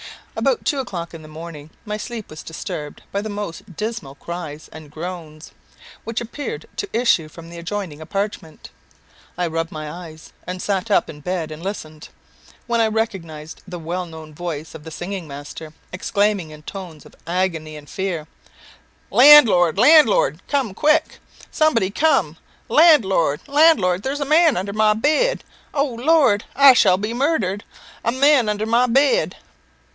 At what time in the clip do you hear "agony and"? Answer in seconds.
17.27-17.87